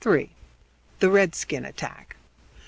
THE 0.97 1.11
REDSKIN 1.11 1.63
ATTACK. 1.63 2.15